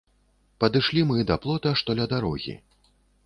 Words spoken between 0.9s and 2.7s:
мы да плота, што ля дарогі.